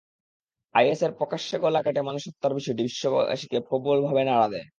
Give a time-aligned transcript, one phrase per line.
[0.75, 4.67] আইএসের প্রকাশ্যে গলা কেটে মানুষ হত্যা করার বিষয়টি বিশ্ববাসীকে প্রবলভাবে নাড়া দেয়।